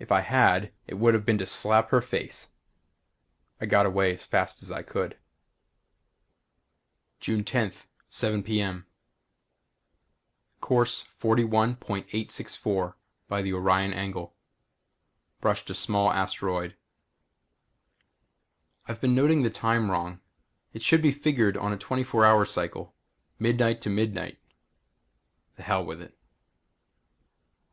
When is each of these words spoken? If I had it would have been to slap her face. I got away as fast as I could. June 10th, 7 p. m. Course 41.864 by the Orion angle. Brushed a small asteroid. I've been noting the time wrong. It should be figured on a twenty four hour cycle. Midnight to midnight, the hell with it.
If 0.00 0.10
I 0.10 0.22
had 0.22 0.72
it 0.88 0.94
would 0.94 1.14
have 1.14 1.24
been 1.24 1.38
to 1.38 1.46
slap 1.46 1.90
her 1.90 2.00
face. 2.02 2.48
I 3.60 3.66
got 3.66 3.86
away 3.86 4.12
as 4.12 4.24
fast 4.26 4.60
as 4.60 4.72
I 4.72 4.82
could. 4.82 5.16
June 7.20 7.44
10th, 7.44 7.86
7 8.08 8.42
p. 8.42 8.60
m. 8.60 8.86
Course 10.60 11.04
41.864 11.22 12.94
by 13.28 13.40
the 13.40 13.52
Orion 13.52 13.92
angle. 13.92 14.34
Brushed 15.40 15.70
a 15.70 15.76
small 15.76 16.10
asteroid. 16.10 16.74
I've 18.88 19.00
been 19.00 19.14
noting 19.14 19.42
the 19.42 19.48
time 19.48 19.92
wrong. 19.92 20.20
It 20.72 20.82
should 20.82 21.02
be 21.02 21.12
figured 21.12 21.56
on 21.56 21.72
a 21.72 21.78
twenty 21.78 22.02
four 22.02 22.26
hour 22.26 22.44
cycle. 22.44 22.96
Midnight 23.38 23.80
to 23.82 23.90
midnight, 23.90 24.40
the 25.54 25.62
hell 25.62 25.84
with 25.84 26.02
it. 26.02 26.18